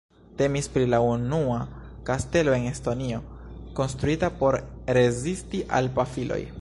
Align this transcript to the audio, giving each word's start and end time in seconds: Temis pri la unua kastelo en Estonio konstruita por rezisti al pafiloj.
Temis 0.37 0.67
pri 0.75 0.85
la 0.93 0.99
unua 1.07 1.57
kastelo 2.09 2.55
en 2.57 2.65
Estonio 2.71 3.19
konstruita 3.81 4.31
por 4.41 4.59
rezisti 4.99 5.63
al 5.83 5.93
pafiloj. 6.01 6.41